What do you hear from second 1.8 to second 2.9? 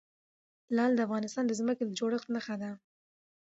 د جوړښت نښه ده.